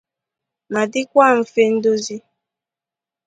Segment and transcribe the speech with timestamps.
[0.73, 2.17] ma dịkwa mfe ndozi